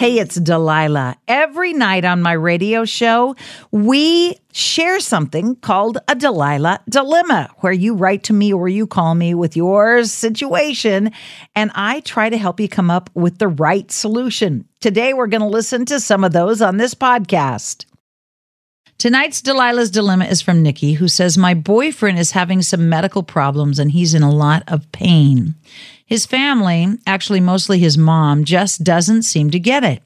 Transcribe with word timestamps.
Hey, 0.00 0.18
it's 0.18 0.36
Delilah. 0.36 1.18
Every 1.28 1.74
night 1.74 2.06
on 2.06 2.22
my 2.22 2.32
radio 2.32 2.86
show, 2.86 3.36
we 3.70 4.34
share 4.50 4.98
something 4.98 5.56
called 5.56 5.98
a 6.08 6.14
Delilah 6.14 6.80
Dilemma, 6.88 7.50
where 7.58 7.74
you 7.74 7.94
write 7.94 8.24
to 8.24 8.32
me 8.32 8.50
or 8.50 8.66
you 8.66 8.86
call 8.86 9.14
me 9.14 9.34
with 9.34 9.56
your 9.56 10.04
situation, 10.04 11.10
and 11.54 11.70
I 11.74 12.00
try 12.00 12.30
to 12.30 12.38
help 12.38 12.60
you 12.60 12.66
come 12.66 12.90
up 12.90 13.10
with 13.12 13.36
the 13.40 13.48
right 13.48 13.90
solution. 13.90 14.66
Today, 14.80 15.12
we're 15.12 15.26
going 15.26 15.42
to 15.42 15.46
listen 15.46 15.84
to 15.84 16.00
some 16.00 16.24
of 16.24 16.32
those 16.32 16.62
on 16.62 16.78
this 16.78 16.94
podcast. 16.94 17.84
Tonight's 19.00 19.40
Delilah's 19.40 19.90
Dilemma 19.90 20.26
is 20.26 20.42
from 20.42 20.62
Nikki, 20.62 20.92
who 20.92 21.08
says, 21.08 21.38
My 21.38 21.54
boyfriend 21.54 22.18
is 22.18 22.32
having 22.32 22.60
some 22.60 22.90
medical 22.90 23.22
problems 23.22 23.78
and 23.78 23.90
he's 23.90 24.12
in 24.12 24.22
a 24.22 24.30
lot 24.30 24.62
of 24.68 24.92
pain. 24.92 25.54
His 26.04 26.26
family, 26.26 26.98
actually 27.06 27.40
mostly 27.40 27.78
his 27.78 27.96
mom, 27.96 28.44
just 28.44 28.84
doesn't 28.84 29.22
seem 29.22 29.50
to 29.52 29.58
get 29.58 29.84
it. 29.84 30.02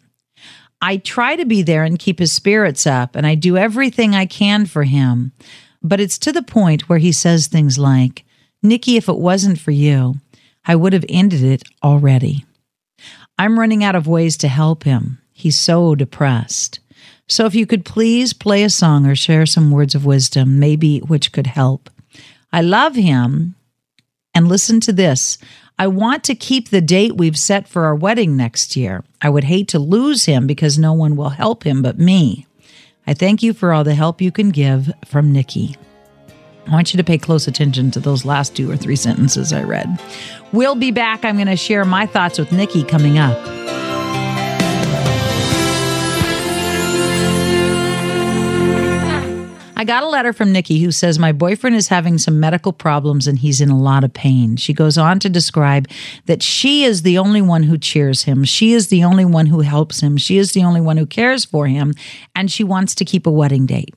I 0.80 0.98
try 0.98 1.34
to 1.34 1.44
be 1.44 1.60
there 1.60 1.82
and 1.82 1.98
keep 1.98 2.20
his 2.20 2.32
spirits 2.32 2.86
up, 2.86 3.16
and 3.16 3.26
I 3.26 3.34
do 3.34 3.56
everything 3.56 4.14
I 4.14 4.26
can 4.26 4.64
for 4.64 4.84
him. 4.84 5.32
But 5.82 5.98
it's 5.98 6.18
to 6.18 6.30
the 6.30 6.44
point 6.44 6.88
where 6.88 7.00
he 7.00 7.10
says 7.10 7.48
things 7.48 7.76
like, 7.76 8.24
Nikki, 8.62 8.96
if 8.96 9.08
it 9.08 9.18
wasn't 9.18 9.58
for 9.58 9.72
you, 9.72 10.20
I 10.64 10.76
would 10.76 10.92
have 10.92 11.04
ended 11.08 11.42
it 11.42 11.64
already. 11.82 12.44
I'm 13.40 13.58
running 13.58 13.82
out 13.82 13.96
of 13.96 14.06
ways 14.06 14.36
to 14.36 14.46
help 14.46 14.84
him. 14.84 15.18
He's 15.32 15.58
so 15.58 15.96
depressed. 15.96 16.78
So 17.26 17.46
if 17.46 17.54
you 17.54 17.66
could 17.66 17.84
please 17.84 18.32
play 18.32 18.64
a 18.64 18.70
song 18.70 19.06
or 19.06 19.14
share 19.14 19.46
some 19.46 19.70
words 19.70 19.94
of 19.94 20.04
wisdom, 20.04 20.58
maybe 20.58 20.98
which 21.00 21.32
could 21.32 21.46
help. 21.46 21.90
I 22.52 22.60
love 22.60 22.94
him. 22.94 23.56
And 24.36 24.48
listen 24.48 24.80
to 24.80 24.92
this. 24.92 25.38
I 25.78 25.86
want 25.86 26.24
to 26.24 26.34
keep 26.34 26.68
the 26.68 26.80
date 26.80 27.16
we've 27.16 27.38
set 27.38 27.68
for 27.68 27.84
our 27.84 27.94
wedding 27.94 28.36
next 28.36 28.76
year. 28.76 29.04
I 29.22 29.28
would 29.28 29.44
hate 29.44 29.68
to 29.68 29.78
lose 29.78 30.24
him 30.24 30.46
because 30.46 30.78
no 30.78 30.92
one 30.92 31.14
will 31.14 31.30
help 31.30 31.64
him 31.64 31.82
but 31.82 31.98
me. 31.98 32.46
I 33.06 33.14
thank 33.14 33.42
you 33.42 33.52
for 33.52 33.72
all 33.72 33.84
the 33.84 33.94
help 33.94 34.20
you 34.20 34.32
can 34.32 34.50
give 34.50 34.92
from 35.04 35.32
Nikki. 35.32 35.76
I 36.66 36.70
want 36.70 36.92
you 36.92 36.96
to 36.96 37.04
pay 37.04 37.18
close 37.18 37.46
attention 37.46 37.90
to 37.92 38.00
those 38.00 38.24
last 38.24 38.56
two 38.56 38.70
or 38.70 38.76
three 38.76 38.96
sentences 38.96 39.52
I 39.52 39.62
read. 39.62 40.00
We'll 40.52 40.74
be 40.74 40.90
back. 40.90 41.24
I'm 41.24 41.36
going 41.36 41.46
to 41.46 41.56
share 41.56 41.84
my 41.84 42.06
thoughts 42.06 42.38
with 42.38 42.52
Nikki 42.52 42.82
coming 42.84 43.18
up. 43.18 43.63
I 49.84 49.86
got 49.86 50.02
a 50.02 50.08
letter 50.08 50.32
from 50.32 50.50
Nikki 50.50 50.80
who 50.82 50.90
says 50.90 51.18
my 51.18 51.32
boyfriend 51.32 51.76
is 51.76 51.88
having 51.88 52.16
some 52.16 52.40
medical 52.40 52.72
problems 52.72 53.26
and 53.26 53.38
he's 53.38 53.60
in 53.60 53.68
a 53.68 53.78
lot 53.78 54.02
of 54.02 54.14
pain. 54.14 54.56
She 54.56 54.72
goes 54.72 54.96
on 54.96 55.18
to 55.18 55.28
describe 55.28 55.88
that 56.24 56.42
she 56.42 56.84
is 56.84 57.02
the 57.02 57.18
only 57.18 57.42
one 57.42 57.64
who 57.64 57.76
cheers 57.76 58.22
him. 58.22 58.44
She 58.44 58.72
is 58.72 58.88
the 58.88 59.04
only 59.04 59.26
one 59.26 59.44
who 59.44 59.60
helps 59.60 60.00
him. 60.00 60.16
She 60.16 60.38
is 60.38 60.52
the 60.52 60.64
only 60.64 60.80
one 60.80 60.96
who 60.96 61.04
cares 61.04 61.44
for 61.44 61.66
him 61.66 61.92
and 62.34 62.50
she 62.50 62.64
wants 62.64 62.94
to 62.94 63.04
keep 63.04 63.26
a 63.26 63.30
wedding 63.30 63.66
date. 63.66 63.94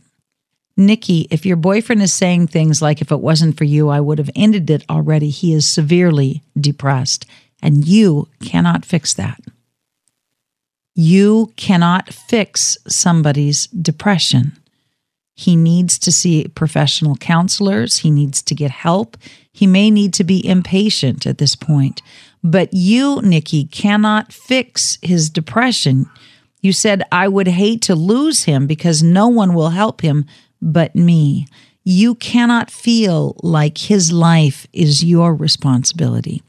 Nikki, 0.76 1.26
if 1.32 1.46
your 1.46 1.56
boyfriend 1.56 2.02
is 2.02 2.12
saying 2.12 2.48
things 2.48 2.82
like, 2.82 3.00
if 3.00 3.10
it 3.10 3.22
wasn't 3.22 3.58
for 3.58 3.64
you, 3.64 3.88
I 3.88 4.02
would 4.02 4.18
have 4.18 4.30
ended 4.36 4.70
it 4.70 4.84
already, 4.90 5.30
he 5.30 5.54
is 5.54 5.70
severely 5.70 6.44
depressed 6.60 7.26
and 7.64 7.88
you 7.88 8.28
cannot 8.44 8.84
fix 8.84 9.14
that. 9.14 9.40
You 10.96 11.54
cannot 11.56 12.14
fix 12.14 12.78
somebody's 12.90 13.68
depression. 13.68 14.52
He 15.40 15.56
needs 15.56 16.00
to 16.00 16.12
see 16.12 16.48
professional 16.48 17.16
counselors. 17.16 18.00
He 18.00 18.10
needs 18.10 18.42
to 18.42 18.56
get 18.56 18.72
help. 18.72 19.18
He 19.54 19.68
may 19.68 19.92
need 19.92 20.12
to 20.16 20.24
be 20.24 20.42
inpatient 20.42 21.28
at 21.28 21.38
this 21.38 21.56
point. 21.56 22.02
But 22.44 22.74
you, 22.74 23.22
Nikki, 23.22 23.66
cannot 23.66 24.34
fix 24.34 24.98
his 25.04 25.30
depression. 25.30 26.08
You 26.62 26.74
said, 26.74 27.04
I 27.12 27.28
would 27.28 27.48
hate 27.48 27.84
to 27.84 27.94
lose 27.94 28.46
him 28.46 28.66
because 28.66 29.04
no 29.04 29.28
one 29.28 29.54
will 29.54 29.70
help 29.70 30.02
him 30.02 30.26
but 30.60 30.96
me. 30.96 31.46
You 31.84 32.16
cannot 32.16 32.72
feel 32.72 33.36
like 33.44 33.78
his 33.78 34.12
life 34.12 34.66
is 34.74 35.04
your 35.04 35.36
responsibility. 35.36 36.42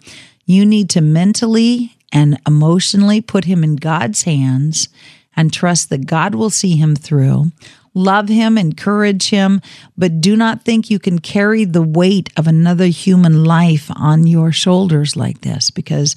You 0.47 0.65
need 0.65 0.88
to 0.91 1.03
mentally 1.03 1.94
and 2.10 2.41
emotionally 2.47 3.20
put 3.20 3.44
him 3.44 3.62
in 3.62 3.76
God's 3.76 4.22
hands 4.22 4.88
and 5.37 5.53
trust 5.53 5.91
that 5.91 6.06
God 6.06 6.34
will 6.34 6.50
see 6.50 6.76
him 6.76 6.97
through 6.97 7.53
love 7.98 8.28
him, 8.28 8.56
encourage 8.56 9.28
him, 9.31 9.60
but 9.97 10.20
do 10.20 10.36
not 10.36 10.62
think 10.62 10.88
you 10.88 10.98
can 10.98 11.19
carry 11.19 11.64
the 11.64 11.82
weight 11.82 12.31
of 12.36 12.47
another 12.47 12.86
human 12.86 13.44
life 13.44 13.91
on 13.97 14.26
your 14.26 14.53
shoulders 14.53 15.16
like 15.16 15.41
this 15.41 15.70
because 15.70 16.14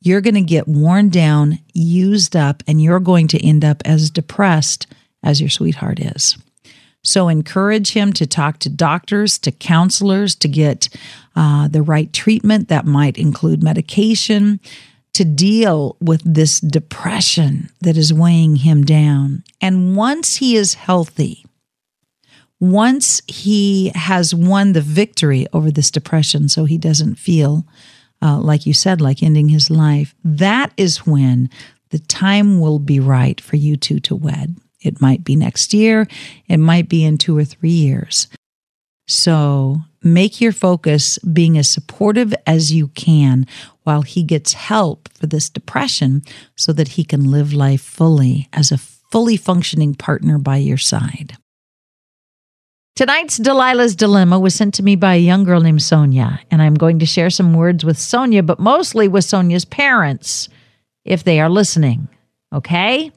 you're 0.00 0.20
going 0.20 0.34
to 0.34 0.42
get 0.42 0.68
worn 0.68 1.08
down, 1.08 1.58
used 1.72 2.36
up, 2.36 2.62
and 2.68 2.80
you're 2.80 3.00
going 3.00 3.26
to 3.28 3.44
end 3.44 3.64
up 3.64 3.82
as 3.84 4.10
depressed 4.10 4.86
as 5.22 5.40
your 5.40 5.50
sweetheart 5.50 5.98
is. 5.98 6.36
So 7.02 7.28
encourage 7.28 7.92
him 7.92 8.12
to 8.14 8.26
talk 8.26 8.58
to 8.60 8.68
doctors, 8.70 9.38
to 9.38 9.50
counselors, 9.52 10.34
to 10.36 10.48
get 10.48 10.88
uh, 11.36 11.68
the 11.68 11.82
right 11.82 12.12
treatment 12.12 12.68
that 12.68 12.86
might 12.86 13.18
include 13.18 13.62
medication 13.62 14.60
to 15.14 15.24
deal 15.24 15.96
with 16.00 16.22
this 16.24 16.60
depression 16.60 17.70
that 17.80 17.96
is 17.96 18.12
weighing 18.12 18.56
him 18.56 18.84
down. 18.84 19.44
And 19.60 19.96
once 19.96 20.36
he 20.36 20.56
is 20.56 20.74
healthy, 20.74 21.46
once 22.60 23.22
he 23.26 23.92
has 23.94 24.34
won 24.34 24.72
the 24.72 24.80
victory 24.80 25.46
over 25.52 25.70
this 25.70 25.90
depression, 25.90 26.48
so 26.48 26.64
he 26.64 26.78
doesn't 26.78 27.16
feel, 27.16 27.64
uh, 28.22 28.38
like 28.38 28.66
you 28.66 28.74
said, 28.74 29.00
like 29.00 29.22
ending 29.22 29.48
his 29.48 29.70
life, 29.70 30.14
that 30.24 30.72
is 30.76 31.06
when 31.06 31.48
the 31.90 31.98
time 32.00 32.60
will 32.60 32.78
be 32.78 32.98
right 32.98 33.40
for 33.40 33.56
you 33.56 33.76
two 33.76 34.00
to 34.00 34.16
wed. 34.16 34.56
It 34.80 35.00
might 35.00 35.24
be 35.24 35.36
next 35.36 35.72
year, 35.72 36.08
it 36.48 36.58
might 36.58 36.88
be 36.88 37.04
in 37.04 37.18
two 37.18 37.36
or 37.36 37.44
three 37.44 37.70
years. 37.70 38.28
So 39.06 39.82
make 40.02 40.40
your 40.40 40.52
focus 40.52 41.18
being 41.18 41.58
as 41.58 41.68
supportive 41.68 42.34
as 42.46 42.72
you 42.72 42.88
can 42.88 43.46
while 43.82 44.02
he 44.02 44.22
gets 44.22 44.54
help 44.54 45.08
for 45.12 45.26
this 45.26 45.50
depression 45.50 46.22
so 46.56 46.72
that 46.72 46.88
he 46.88 47.04
can 47.04 47.30
live 47.30 47.52
life 47.52 47.82
fully 47.82 48.48
as 48.52 48.72
a 48.72 48.78
fully 48.78 49.36
functioning 49.36 49.94
partner 49.94 50.38
by 50.38 50.56
your 50.56 50.78
side. 50.78 51.36
Tonight's 52.96 53.38
Delilah's 53.38 53.96
Dilemma 53.96 54.38
was 54.38 54.54
sent 54.54 54.74
to 54.74 54.82
me 54.82 54.94
by 54.94 55.16
a 55.16 55.18
young 55.18 55.42
girl 55.42 55.60
named 55.60 55.82
Sonia, 55.82 56.40
and 56.50 56.62
I'm 56.62 56.74
going 56.74 57.00
to 57.00 57.06
share 57.06 57.28
some 57.28 57.52
words 57.52 57.84
with 57.84 57.98
Sonia, 57.98 58.42
but 58.42 58.60
mostly 58.60 59.08
with 59.08 59.24
Sonia's 59.24 59.64
parents, 59.64 60.48
if 61.04 61.24
they 61.24 61.40
are 61.40 61.50
listening. 61.50 62.08
Okay? 62.52 63.10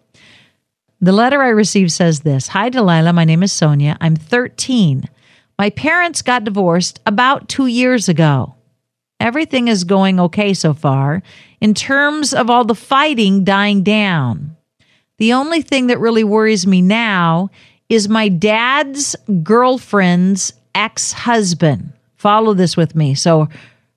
The 0.99 1.11
letter 1.11 1.43
I 1.43 1.49
received 1.49 1.91
says 1.91 2.21
this 2.21 2.47
Hi, 2.49 2.69
Delilah. 2.69 3.13
My 3.13 3.23
name 3.23 3.43
is 3.43 3.51
Sonia. 3.51 3.97
I'm 4.01 4.15
13. 4.15 5.07
My 5.59 5.71
parents 5.71 6.21
got 6.21 6.43
divorced 6.43 6.99
about 7.05 7.49
two 7.49 7.65
years 7.65 8.07
ago. 8.07 8.55
Everything 9.19 9.67
is 9.67 9.83
going 9.83 10.19
okay 10.19 10.53
so 10.53 10.73
far 10.73 11.23
in 11.59 11.73
terms 11.73 12.33
of 12.33 12.49
all 12.49 12.63
the 12.63 12.75
fighting 12.75 13.43
dying 13.43 13.81
down. 13.81 14.55
The 15.17 15.33
only 15.33 15.63
thing 15.63 15.87
that 15.87 15.99
really 15.99 16.23
worries 16.23 16.67
me 16.67 16.83
now 16.83 17.49
is 17.89 18.07
my 18.07 18.29
dad's 18.29 19.15
girlfriend's 19.41 20.53
ex 20.75 21.11
husband. 21.11 21.91
Follow 22.17 22.53
this 22.53 22.77
with 22.77 22.95
me. 22.95 23.15
So, 23.15 23.49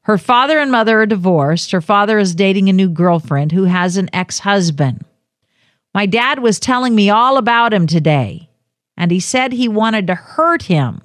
her 0.05 0.17
father 0.17 0.59
and 0.59 0.73
mother 0.73 1.03
are 1.03 1.07
divorced. 1.07 1.73
Her 1.73 1.83
father 1.83 2.19
is 2.19 2.35
dating 2.35 2.71
a 2.71 2.73
new 2.73 2.89
girlfriend 2.89 3.53
who 3.53 3.65
has 3.65 3.99
an 3.99 4.09
ex 4.15 4.39
husband. 4.39 5.05
My 5.95 6.07
dad 6.07 6.39
was 6.39 6.59
telling 6.59 6.95
me 6.95 7.11
all 7.11 7.37
about 7.37 7.75
him 7.75 7.87
today, 7.87 8.49
and 8.97 9.11
he 9.11 9.21
said 9.21 9.53
he 9.53 9.69
wanted 9.69 10.07
to 10.07 10.15
hurt 10.15 10.63
him 10.63 11.03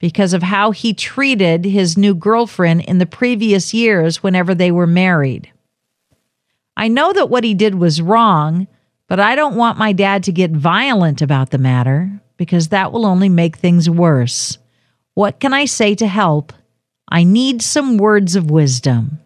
because 0.00 0.32
of 0.32 0.42
how 0.42 0.72
he 0.72 0.92
treated 0.92 1.64
his 1.64 1.96
new 1.96 2.14
girlfriend 2.14 2.80
in 2.80 2.98
the 2.98 3.06
previous 3.06 3.72
years 3.72 4.22
whenever 4.22 4.54
they 4.54 4.72
were 4.72 4.86
married. 4.86 5.52
I 6.76 6.88
know 6.88 7.12
that 7.12 7.30
what 7.30 7.44
he 7.44 7.54
did 7.54 7.74
was 7.76 8.02
wrong, 8.02 8.66
but 9.06 9.20
I 9.20 9.36
don't 9.36 9.56
want 9.56 9.78
my 9.78 9.92
dad 9.92 10.24
to 10.24 10.32
get 10.32 10.50
violent 10.50 11.20
about 11.20 11.50
the 11.50 11.58
matter 11.58 12.10
because 12.38 12.68
that 12.68 12.90
will 12.90 13.04
only 13.04 13.28
make 13.28 13.56
things 13.56 13.88
worse. 13.88 14.56
What 15.14 15.38
can 15.38 15.52
I 15.52 15.66
say 15.66 15.94
to 15.96 16.06
help? 16.06 16.54
I 17.06 17.22
need 17.22 17.60
some 17.60 17.98
words 17.98 18.34
of 18.34 18.50
wisdom. 18.50 19.18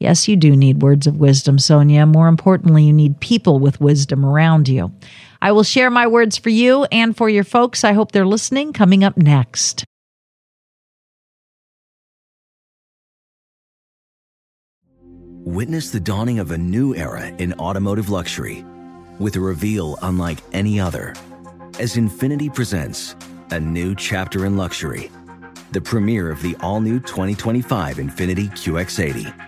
Yes, 0.00 0.28
you 0.28 0.36
do 0.36 0.54
need 0.54 0.80
words 0.80 1.08
of 1.08 1.16
wisdom, 1.16 1.58
Sonia. 1.58 2.06
More 2.06 2.28
importantly, 2.28 2.84
you 2.84 2.92
need 2.92 3.18
people 3.18 3.58
with 3.58 3.80
wisdom 3.80 4.24
around 4.24 4.68
you. 4.68 4.92
I 5.42 5.50
will 5.52 5.64
share 5.64 5.90
my 5.90 6.06
words 6.06 6.36
for 6.36 6.50
you 6.50 6.84
and 6.92 7.16
for 7.16 7.28
your 7.28 7.44
folks. 7.44 7.82
I 7.82 7.92
hope 7.92 8.12
they're 8.12 8.26
listening 8.26 8.72
coming 8.72 9.02
up 9.02 9.16
next. 9.16 9.84
Witness 15.44 15.90
the 15.90 16.00
dawning 16.00 16.38
of 16.38 16.50
a 16.50 16.58
new 16.58 16.94
era 16.94 17.26
in 17.26 17.54
automotive 17.54 18.10
luxury 18.10 18.64
with 19.18 19.34
a 19.34 19.40
reveal 19.40 19.98
unlike 20.02 20.38
any 20.52 20.78
other 20.78 21.14
as 21.78 21.96
Infiniti 21.96 22.52
presents 22.52 23.16
a 23.50 23.58
new 23.58 23.94
chapter 23.94 24.44
in 24.44 24.56
luxury, 24.56 25.10
the 25.72 25.80
premiere 25.80 26.30
of 26.30 26.42
the 26.42 26.54
all 26.60 26.80
new 26.80 27.00
2025 27.00 27.96
Infiniti 27.96 28.50
QX80. 28.50 29.47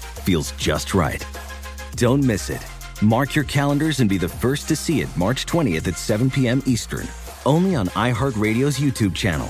feels 0.21 0.51
just 0.53 0.93
right. 0.93 1.25
Don't 1.95 2.23
miss 2.23 2.49
it. 2.49 2.65
Mark 3.01 3.35
your 3.35 3.45
calendars 3.45 3.99
and 3.99 4.09
be 4.09 4.17
the 4.17 4.29
first 4.29 4.67
to 4.67 4.75
see 4.75 5.01
it 5.01 5.17
March 5.17 5.45
20th 5.45 5.87
at 5.87 5.97
7 5.97 6.29
p.m. 6.29 6.61
Eastern, 6.65 7.07
only 7.45 7.75
on 7.75 7.87
iHeartRadio's 7.89 8.79
YouTube 8.79 9.15
channel. 9.15 9.47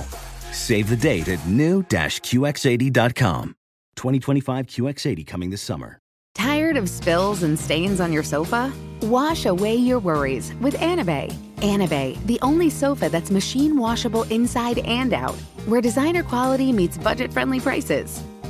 Save 0.52 0.90
the 0.90 0.98
date 0.98 1.28
at 1.28 1.46
new-QX80.com. 1.48 3.56
2025 3.96 4.66
QX80 4.68 5.28
coming 5.28 5.50
this 5.50 5.62
summer. 5.62 5.98
Tired 6.34 6.78
of 6.78 6.90
spills 6.90 7.44
and 7.44 7.60
stains 7.60 8.00
on 8.00 8.14
your 8.14 8.24
sofa? 8.24 8.72
Wash 9.02 9.46
away 9.46 9.76
your 9.76 10.00
worries 10.00 10.54
with 10.56 10.76
Anabei. 10.76 11.32
Anabei, 11.58 12.26
the 12.26 12.40
only 12.42 12.70
sofa 12.70 13.10
that's 13.10 13.30
machine 13.30 13.78
washable 13.78 14.24
inside 14.24 14.80
and 14.80 15.14
out, 15.14 15.36
where 15.66 15.82
designer 15.82 16.24
quality 16.24 16.72
meets 16.72 16.98
budget 16.98 17.34
friendly 17.34 17.60
prices. 17.60 18.24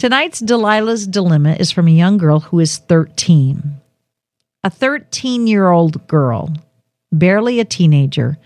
Tonight's 0.00 0.40
Delilah's 0.40 1.06
Dilemma 1.06 1.56
is 1.60 1.70
from 1.70 1.86
a 1.86 1.90
young 1.90 2.16
girl 2.16 2.40
who 2.40 2.58
is 2.58 2.78
13. 2.78 3.76
A 4.64 4.70
13 4.70 5.46
year 5.46 5.68
old 5.68 6.06
girl, 6.08 6.54
barely 7.12 7.60
a 7.60 7.66
teenager, 7.66 8.38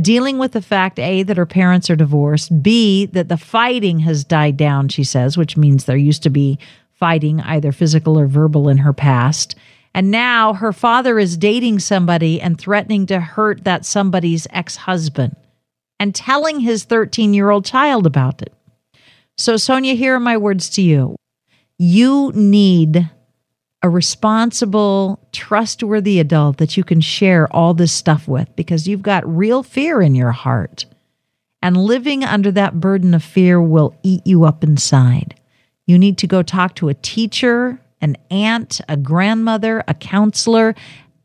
dealing 0.00 0.38
with 0.38 0.52
the 0.52 0.62
fact 0.62 1.00
A, 1.00 1.24
that 1.24 1.36
her 1.36 1.46
parents 1.46 1.90
are 1.90 1.96
divorced, 1.96 2.62
B, 2.62 3.06
that 3.06 3.28
the 3.28 3.36
fighting 3.36 3.98
has 3.98 4.22
died 4.22 4.56
down, 4.56 4.88
she 4.88 5.02
says, 5.02 5.36
which 5.36 5.56
means 5.56 5.84
there 5.84 5.96
used 5.96 6.22
to 6.22 6.30
be 6.30 6.60
fighting, 6.92 7.40
either 7.40 7.72
physical 7.72 8.16
or 8.16 8.28
verbal, 8.28 8.68
in 8.68 8.78
her 8.78 8.92
past. 8.92 9.56
And 9.92 10.12
now 10.12 10.52
her 10.52 10.72
father 10.72 11.18
is 11.18 11.36
dating 11.36 11.80
somebody 11.80 12.40
and 12.40 12.56
threatening 12.56 13.06
to 13.06 13.18
hurt 13.18 13.64
that 13.64 13.84
somebody's 13.84 14.46
ex 14.50 14.76
husband 14.76 15.34
and 15.98 16.14
telling 16.14 16.60
his 16.60 16.84
13 16.84 17.34
year 17.34 17.50
old 17.50 17.64
child 17.64 18.06
about 18.06 18.42
it. 18.42 18.54
So, 19.40 19.56
Sonia, 19.56 19.94
here 19.94 20.16
are 20.16 20.20
my 20.20 20.36
words 20.36 20.68
to 20.68 20.82
you. 20.82 21.16
You 21.78 22.30
need 22.34 23.08
a 23.80 23.88
responsible, 23.88 25.18
trustworthy 25.32 26.20
adult 26.20 26.58
that 26.58 26.76
you 26.76 26.84
can 26.84 27.00
share 27.00 27.50
all 27.50 27.72
this 27.72 27.90
stuff 27.90 28.28
with 28.28 28.54
because 28.54 28.86
you've 28.86 29.00
got 29.00 29.26
real 29.26 29.62
fear 29.62 30.02
in 30.02 30.14
your 30.14 30.32
heart. 30.32 30.84
And 31.62 31.78
living 31.78 32.22
under 32.22 32.52
that 32.52 32.80
burden 32.80 33.14
of 33.14 33.24
fear 33.24 33.62
will 33.62 33.96
eat 34.02 34.26
you 34.26 34.44
up 34.44 34.62
inside. 34.62 35.40
You 35.86 35.98
need 35.98 36.18
to 36.18 36.26
go 36.26 36.42
talk 36.42 36.74
to 36.74 36.90
a 36.90 36.94
teacher, 36.94 37.80
an 38.02 38.18
aunt, 38.30 38.82
a 38.90 38.98
grandmother, 38.98 39.82
a 39.88 39.94
counselor, 39.94 40.74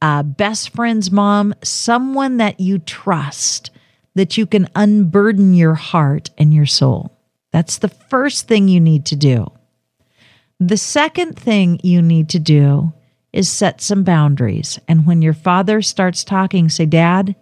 a 0.01 0.23
best 0.23 0.69
friend's 0.69 1.11
mom, 1.11 1.53
someone 1.63 2.37
that 2.37 2.61
you 2.61 2.79
trust 2.79 3.71
that 4.13 4.37
you 4.37 4.45
can 4.45 4.69
unburden 4.73 5.53
your 5.53 5.75
heart 5.75 6.29
and 6.37 6.53
your 6.53 6.65
soul. 6.65 7.14
That's 7.55 7.77
the 7.77 7.87
first 7.87 8.49
thing 8.49 8.67
you 8.67 8.81
need 8.81 9.05
to 9.05 9.15
do. 9.15 9.49
The 10.59 10.75
second 10.75 11.39
thing 11.39 11.79
you 11.83 12.01
need 12.01 12.27
to 12.31 12.39
do 12.39 12.91
is 13.31 13.47
set 13.47 13.79
some 13.79 14.03
boundaries. 14.03 14.77
And 14.89 15.07
when 15.07 15.21
your 15.21 15.31
father 15.33 15.81
starts 15.81 16.25
talking, 16.25 16.67
say, 16.67 16.85
Dad, 16.85 17.33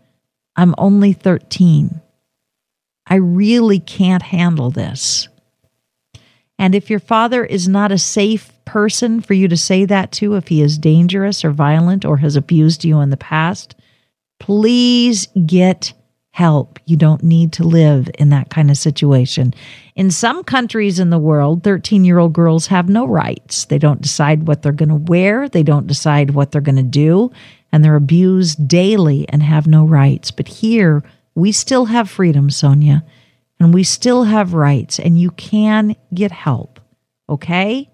I'm 0.55 0.75
only 0.77 1.13
13. 1.13 1.99
I 3.07 3.15
really 3.15 3.79
can't 3.79 4.21
handle 4.21 4.69
this. 4.69 5.29
And 6.59 6.75
if 6.75 6.91
your 6.91 6.99
father 6.99 7.43
is 7.43 7.67
not 7.67 7.91
a 7.91 7.97
safe 7.97 8.51
person 8.65 9.19
for 9.19 9.33
you 9.33 9.47
to 9.47 9.57
say 9.57 9.83
that 9.85 10.11
to, 10.11 10.35
if 10.35 10.49
he 10.49 10.61
is 10.61 10.77
dangerous 10.77 11.43
or 11.43 11.49
violent 11.49 12.05
or 12.05 12.17
has 12.17 12.35
abused 12.35 12.85
you 12.85 12.99
in 12.99 13.09
the 13.09 13.17
past, 13.17 13.73
please 14.39 15.27
get 15.47 15.93
help. 16.33 16.79
You 16.85 16.97
don't 16.97 17.21
need 17.21 17.53
to 17.53 17.63
live 17.63 18.09
in 18.17 18.29
that 18.29 18.49
kind 18.49 18.71
of 18.71 18.77
situation. 18.77 19.53
In 19.95 20.09
some 20.09 20.43
countries 20.43 20.97
in 20.97 21.11
the 21.11 21.19
world, 21.19 21.63
13 21.63 22.03
year 22.03 22.17
old 22.17 22.33
girls 22.33 22.65
have 22.67 22.89
no 22.89 23.05
rights. 23.05 23.65
They 23.65 23.77
don't 23.77 24.01
decide 24.01 24.47
what 24.47 24.63
they're 24.63 24.71
going 24.71 24.89
to 24.89 24.95
wear, 24.95 25.47
they 25.47 25.61
don't 25.61 25.85
decide 25.85 26.31
what 26.31 26.51
they're 26.51 26.59
going 26.59 26.77
to 26.77 26.81
do, 26.81 27.31
and 27.71 27.83
they're 27.83 27.95
abused 27.95 28.67
daily 28.67 29.29
and 29.29 29.43
have 29.43 29.67
no 29.67 29.85
rights. 29.85 30.31
But 30.31 30.47
here, 30.47 31.03
we 31.35 31.51
still 31.51 31.85
have 31.85 32.09
freedom, 32.09 32.49
Sonia, 32.49 33.05
and 33.59 33.71
we 33.71 33.83
still 33.83 34.23
have 34.23 34.55
rights, 34.55 34.99
and 34.99 35.19
you 35.19 35.29
can 35.29 35.95
get 36.15 36.31
help. 36.31 36.79
Okay? 37.29 37.91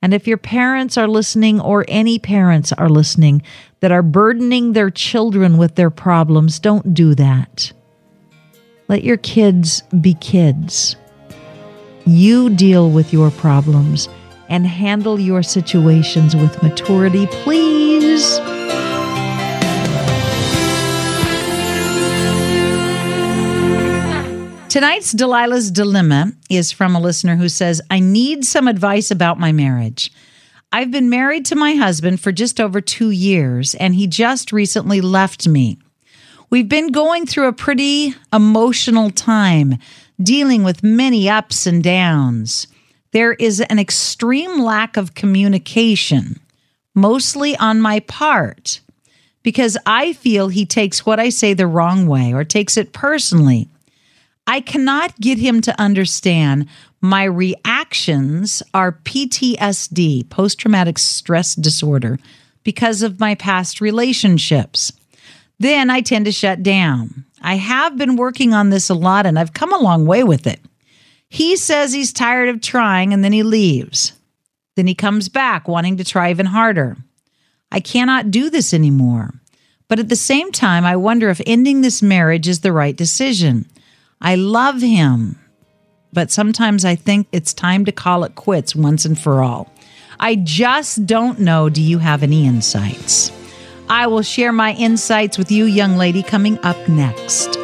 And 0.00 0.14
if 0.14 0.28
your 0.28 0.38
parents 0.38 0.96
are 0.96 1.08
listening, 1.08 1.60
or 1.60 1.84
any 1.88 2.20
parents 2.20 2.72
are 2.72 2.88
listening 2.88 3.42
that 3.80 3.90
are 3.90 4.02
burdening 4.02 4.74
their 4.74 4.90
children 4.90 5.58
with 5.58 5.74
their 5.74 5.90
problems, 5.90 6.60
don't 6.60 6.94
do 6.94 7.16
that 7.16 7.72
Let 8.90 9.04
your 9.04 9.18
kids 9.18 9.82
be 10.00 10.14
kids. 10.14 10.96
You 12.06 12.50
deal 12.50 12.90
with 12.90 13.12
your 13.12 13.30
problems 13.30 14.08
and 14.48 14.66
handle 14.66 15.20
your 15.20 15.44
situations 15.44 16.34
with 16.34 16.60
maturity, 16.60 17.28
please. 17.28 18.38
Tonight's 24.68 25.14
Delilah's 25.14 25.70
Dilemma 25.70 26.32
is 26.50 26.72
from 26.72 26.96
a 26.96 27.00
listener 27.00 27.36
who 27.36 27.48
says, 27.48 27.80
I 27.92 28.00
need 28.00 28.44
some 28.44 28.66
advice 28.66 29.12
about 29.12 29.38
my 29.38 29.52
marriage. 29.52 30.10
I've 30.72 30.90
been 30.90 31.08
married 31.08 31.46
to 31.46 31.54
my 31.54 31.74
husband 31.74 32.20
for 32.20 32.32
just 32.32 32.60
over 32.60 32.80
two 32.80 33.12
years, 33.12 33.76
and 33.76 33.94
he 33.94 34.08
just 34.08 34.52
recently 34.52 35.00
left 35.00 35.46
me. 35.46 35.78
We've 36.50 36.68
been 36.68 36.88
going 36.88 37.26
through 37.26 37.46
a 37.46 37.52
pretty 37.52 38.12
emotional 38.32 39.10
time, 39.10 39.76
dealing 40.20 40.64
with 40.64 40.82
many 40.82 41.28
ups 41.28 41.64
and 41.64 41.80
downs. 41.80 42.66
There 43.12 43.34
is 43.34 43.60
an 43.60 43.78
extreme 43.78 44.60
lack 44.60 44.96
of 44.96 45.14
communication, 45.14 46.40
mostly 46.92 47.56
on 47.58 47.80
my 47.80 48.00
part, 48.00 48.80
because 49.44 49.78
I 49.86 50.12
feel 50.12 50.48
he 50.48 50.66
takes 50.66 51.06
what 51.06 51.20
I 51.20 51.28
say 51.28 51.54
the 51.54 51.68
wrong 51.68 52.08
way 52.08 52.34
or 52.34 52.42
takes 52.42 52.76
it 52.76 52.92
personally. 52.92 53.68
I 54.44 54.60
cannot 54.60 55.20
get 55.20 55.38
him 55.38 55.60
to 55.60 55.80
understand 55.80 56.66
my 57.00 57.22
reactions 57.22 58.60
are 58.74 58.98
PTSD, 59.04 60.28
post 60.30 60.58
traumatic 60.58 60.98
stress 60.98 61.54
disorder, 61.54 62.18
because 62.64 63.02
of 63.02 63.20
my 63.20 63.36
past 63.36 63.80
relationships. 63.80 64.92
Then 65.60 65.90
I 65.90 66.00
tend 66.00 66.24
to 66.24 66.32
shut 66.32 66.62
down. 66.62 67.26
I 67.42 67.56
have 67.56 67.96
been 67.96 68.16
working 68.16 68.54
on 68.54 68.70
this 68.70 68.88
a 68.88 68.94
lot 68.94 69.26
and 69.26 69.38
I've 69.38 69.52
come 69.52 69.72
a 69.72 69.78
long 69.78 70.06
way 70.06 70.24
with 70.24 70.46
it. 70.46 70.58
He 71.28 71.56
says 71.56 71.92
he's 71.92 72.12
tired 72.12 72.48
of 72.48 72.62
trying 72.62 73.12
and 73.12 73.22
then 73.22 73.32
he 73.32 73.42
leaves. 73.42 74.14
Then 74.74 74.86
he 74.86 74.94
comes 74.94 75.28
back 75.28 75.68
wanting 75.68 75.98
to 75.98 76.04
try 76.04 76.30
even 76.30 76.46
harder. 76.46 76.96
I 77.70 77.80
cannot 77.80 78.30
do 78.30 78.48
this 78.48 78.72
anymore. 78.72 79.34
But 79.86 79.98
at 79.98 80.08
the 80.08 80.16
same 80.16 80.50
time, 80.50 80.84
I 80.84 80.96
wonder 80.96 81.28
if 81.28 81.42
ending 81.46 81.82
this 81.82 82.00
marriage 82.00 82.48
is 82.48 82.60
the 82.60 82.72
right 82.72 82.96
decision. 82.96 83.66
I 84.20 84.36
love 84.36 84.80
him, 84.80 85.38
but 86.12 86.30
sometimes 86.30 86.84
I 86.84 86.94
think 86.94 87.26
it's 87.32 87.52
time 87.52 87.84
to 87.84 87.92
call 87.92 88.24
it 88.24 88.34
quits 88.34 88.74
once 88.74 89.04
and 89.04 89.18
for 89.18 89.42
all. 89.42 89.70
I 90.18 90.36
just 90.36 91.06
don't 91.06 91.40
know. 91.40 91.68
Do 91.68 91.82
you 91.82 91.98
have 91.98 92.22
any 92.22 92.46
insights? 92.46 93.30
I 93.90 94.06
will 94.06 94.22
share 94.22 94.52
my 94.52 94.72
insights 94.74 95.36
with 95.36 95.50
you, 95.50 95.64
young 95.64 95.96
lady, 95.96 96.22
coming 96.22 96.60
up 96.60 96.88
next. 96.88 97.54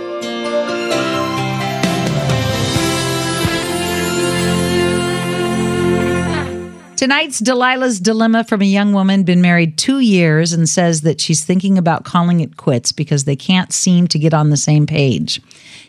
Tonight's 6.97 7.40
Delilah's 7.40 8.00
Dilemma 8.00 8.42
from 8.42 8.61
a 8.61 8.64
young 8.64 8.92
woman, 8.92 9.23
been 9.23 9.40
married 9.40 9.78
two 9.78 10.00
years, 10.00 10.52
and 10.52 10.68
says 10.68 11.02
that 11.02 11.21
she's 11.21 11.45
thinking 11.45 11.78
about 11.78 12.04
calling 12.04 12.40
it 12.40 12.56
quits 12.56 12.90
because 12.90 13.23
they 13.23 13.37
can't 13.37 13.73
seem 13.73 14.09
to 14.09 14.18
get 14.18 14.35
on 14.35 14.50
the 14.50 14.56
same 14.56 14.85
page. 14.85 15.40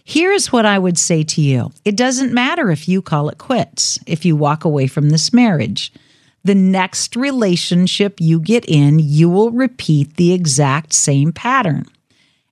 Here's 0.03 0.51
what 0.51 0.67
I 0.67 0.77
would 0.77 1.00
say 1.00 1.24
to 1.24 1.41
you 1.41 1.72
it 1.84 1.96
doesn't 1.96 2.32
matter 2.32 2.70
if 2.70 2.88
you 2.88 3.01
call 3.01 3.29
it 3.29 3.39
quits, 3.39 3.98
if 4.06 4.24
you 4.24 4.36
walk 4.36 4.65
away 4.65 4.86
from 4.86 5.10
this 5.10 5.34
marriage. 5.34 5.91
The 6.48 6.56
next 6.56 7.18
relationship 7.18 8.22
you 8.22 8.39
get 8.39 8.63
in, 8.70 9.00
you 9.00 9.30
will 9.30 9.51
repeat 9.51 10.16
the 10.16 10.32
exact 10.32 10.94
same 10.94 11.34
pattern. 11.34 11.84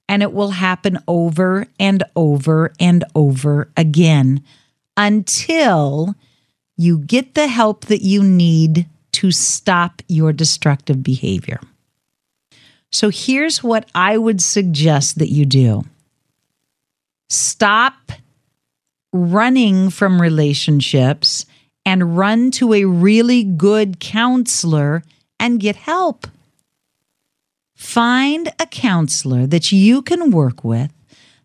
And 0.10 0.22
it 0.22 0.34
will 0.34 0.52
happen 0.52 1.00
over 1.08 1.68
and 1.80 2.04
over 2.14 2.74
and 2.78 3.06
over 3.16 3.70
again 3.78 4.44
until 4.98 6.14
you 6.76 6.98
get 6.98 7.36
the 7.36 7.48
help 7.48 7.86
that 7.86 8.02
you 8.02 8.22
need 8.22 8.86
to 9.14 9.32
stop 9.32 10.02
your 10.10 10.34
destructive 10.34 11.02
behavior. 11.02 11.62
So 12.92 13.10
here's 13.10 13.64
what 13.64 13.90
I 13.96 14.18
would 14.18 14.42
suggest 14.42 15.20
that 15.20 15.32
you 15.32 15.46
do 15.46 15.86
stop 17.30 18.12
running 19.14 19.90
from 19.90 20.22
relationships 20.22 21.46
and 21.86 22.18
run 22.18 22.52
to 22.52 22.74
a 22.74 22.86
really 22.86 23.44
good 23.44 24.00
counselor 24.00 25.04
and 25.40 25.60
get 25.60 25.76
help. 25.76 26.28
Find 27.76 28.52
a 28.60 28.66
counselor 28.66 29.46
that 29.48 29.72
you 29.72 30.02
can 30.02 30.32
work 30.32 30.64
with 30.64 30.92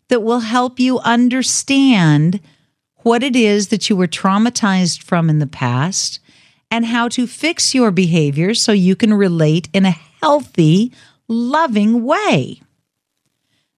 that 0.07 0.23
will 0.23 0.39
help 0.39 0.79
you 0.79 0.99
understand 0.99 2.39
what 2.97 3.23
it 3.23 3.35
is 3.35 3.69
that 3.69 3.89
you 3.89 3.95
were 3.95 4.07
traumatized 4.07 5.01
from 5.03 5.29
in 5.29 5.39
the 5.39 5.47
past 5.47 6.19
and 6.69 6.85
how 6.85 7.07
to 7.09 7.27
fix 7.27 7.75
your 7.75 7.91
behavior 7.91 8.53
so 8.53 8.71
you 8.71 8.95
can 8.95 9.13
relate 9.13 9.67
in 9.73 9.85
a 9.85 9.97
healthy, 10.21 10.91
loving 11.27 12.03
way. 12.03 12.61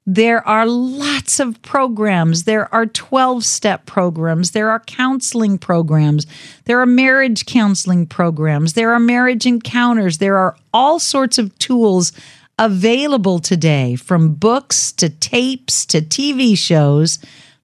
There 0.06 0.46
are 0.46 0.66
lots 0.66 1.40
of 1.40 1.62
programs. 1.62 2.44
There 2.44 2.74
are 2.74 2.86
12 2.86 3.46
step 3.46 3.86
programs. 3.86 4.52
There 4.52 4.70
are 4.70 4.82
counseling 4.82 5.58
programs. 5.58 6.28
There 6.66 6.82
are 6.82 6.86
marriage 6.86 7.46
counseling 7.46 8.08
programs. 8.08 8.74
There 8.74 8.92
are 8.94 9.00
marriage 9.00 9.46
encounters. 9.46 10.18
There 10.18 10.38
are 10.38 10.58
all 10.74 11.00
sorts 11.00 11.38
of 11.38 11.58
tools 11.58 12.12
available 12.60 13.40
today, 13.40 13.96
from 13.96 14.36
books 14.36 14.92
to 14.94 15.10
tapes 15.10 15.86
to 15.88 16.02
TV 16.02 16.58
shows, 16.58 17.18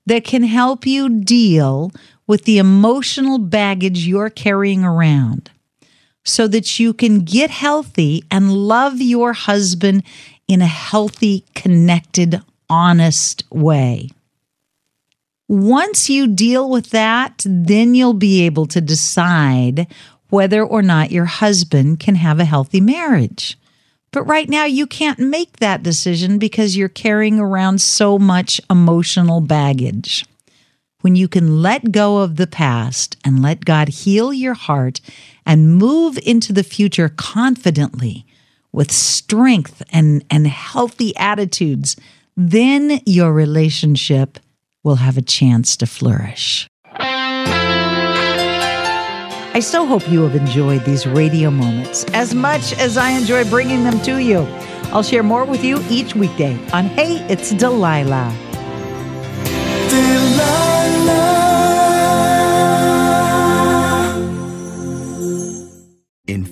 that 0.06 0.24
can 0.24 0.44
help 0.44 0.88
you 0.88 1.22
deal 1.22 1.92
with 2.26 2.46
the 2.46 2.58
emotional 2.58 3.38
baggage 3.38 4.08
you're 4.08 4.30
carrying 4.30 4.84
around 4.84 5.52
so 6.24 6.48
that 6.48 6.80
you 6.80 6.94
can 6.94 7.20
get 7.20 7.50
healthy 7.50 8.24
and 8.32 8.54
love 8.54 9.02
your 9.02 9.34
husband 9.34 10.04
in 10.50 10.62
a 10.62 10.68
healthy, 10.68 11.46
connected, 11.56 12.42
honest 12.70 13.46
way. 13.52 14.10
Once 15.48 16.10
you 16.10 16.28
deal 16.28 16.70
with 16.70 16.90
that, 16.90 17.44
then 17.46 17.96
you'll 17.96 18.14
be 18.14 18.46
able 18.46 18.66
to 18.66 18.82
decide 18.82 19.88
whether 20.30 20.64
or 20.64 20.82
not 20.82 21.12
your 21.12 21.26
husband 21.26 22.00
can 22.00 22.16
have 22.16 22.40
a 22.40 22.46
healthy 22.46 22.82
marriage. 22.82 23.58
But 24.12 24.24
right 24.24 24.50
now, 24.50 24.66
you 24.66 24.88
can't 24.88 25.20
make 25.20 25.58
that 25.58 25.84
decision 25.84 26.40
because 26.40 26.76
you're 26.76 26.90
carrying 26.90 27.40
around 27.40 27.80
so 27.80 28.18
much 28.18 28.60
emotional 28.70 29.42
baggage. 29.42 30.26
When 31.02 31.16
you 31.16 31.28
can 31.28 31.62
let 31.62 31.92
go 31.92 32.18
of 32.18 32.36
the 32.36 32.48
past 32.48 33.18
and 33.24 33.42
let 33.42 33.66
God 33.66 33.88
heal 33.90 34.34
your 34.34 34.56
heart 34.56 35.00
and 35.46 35.78
move 35.78 36.20
into 36.26 36.52
the 36.54 36.64
future 36.64 37.10
confidently 37.10 38.26
with 38.72 38.92
strength 38.92 39.82
and, 39.92 40.24
and 40.30 40.48
healthy 40.48 41.16
attitudes, 41.18 41.96
then 42.36 43.02
your 43.06 43.34
relationship 43.34 44.40
will 44.84 44.96
have 44.96 45.18
a 45.18 45.22
chance 45.22 45.76
to 45.78 45.86
flourish. 45.86 46.68
I 49.52 49.62
so 49.62 49.86
hope 49.86 50.10
you 50.10 50.22
have 50.22 50.36
enjoyed 50.36 50.86
these 50.86 51.06
radio 51.06 51.50
moments 51.50 52.06
as 52.14 52.34
much 52.34 52.72
as 52.74 52.98
I 52.98 53.10
enjoy 53.10 53.44
bringing 53.50 53.84
them 53.84 54.00
to 54.02 54.22
you. 54.22 54.48
I'll 54.92 55.04
share 55.04 55.24
more 55.24 55.44
with 55.44 55.64
you 55.64 55.84
each 55.90 56.16
weekday 56.16 56.58
on 56.72 56.86
Hey, 56.86 57.18
It's 57.30 57.52
Delilah. 57.52 58.49